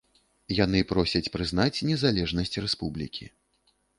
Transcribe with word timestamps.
Яны 0.59 0.79
просяць 0.91 1.29
прызнаць 1.35 1.83
незалежнасць 1.91 2.57
рэспублікі. 2.65 3.29